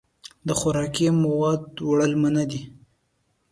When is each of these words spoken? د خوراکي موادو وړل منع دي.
د 0.47 0.49
خوراکي 0.59 1.07
موادو 1.23 1.81
وړل 1.89 2.13
منع 2.21 2.43
دي. 2.51 2.61